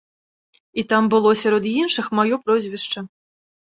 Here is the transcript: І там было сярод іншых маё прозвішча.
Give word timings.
І 0.81 0.83
там 0.93 1.03
было 1.15 1.33
сярод 1.43 1.69
іншых 1.81 2.05
маё 2.21 2.35
прозвішча. 2.49 2.99